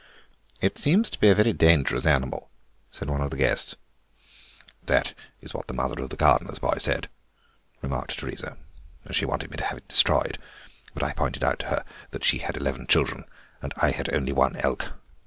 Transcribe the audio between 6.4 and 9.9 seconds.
boy said," remarked Teresa; "she wanted me to have it